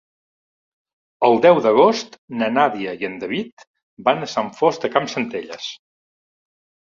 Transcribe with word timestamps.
El 1.27 1.35
deu 1.45 1.59
d'agost 1.65 2.17
na 2.39 2.47
Nàdia 2.53 2.95
i 3.03 3.09
en 3.09 3.19
David 3.25 3.67
van 4.09 4.25
a 4.25 4.31
Sant 4.33 4.51
Fost 4.63 4.89
de 4.89 4.93
Campsentelles. 4.97 5.71